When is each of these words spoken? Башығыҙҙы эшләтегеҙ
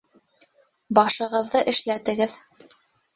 Башығыҙҙы 0.99 1.61
эшләтегеҙ 1.73 2.33